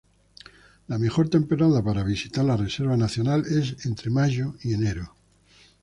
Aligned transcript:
La 0.87 0.97
mejor 0.97 1.29
temporada 1.29 1.83
para 1.83 2.01
visitar 2.03 2.43
la 2.43 2.57
reserva 2.57 2.97
nacional 2.97 3.43
es 3.45 3.85
entre 3.85 4.09
mayo 4.09 4.55
y 4.63 4.73
enero. 4.73 5.13